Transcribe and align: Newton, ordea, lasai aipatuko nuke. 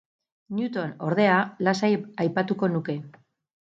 Newton, 0.59 0.95
ordea, 1.09 1.37
lasai 1.67 1.91
aipatuko 2.25 2.71
nuke. 2.77 2.97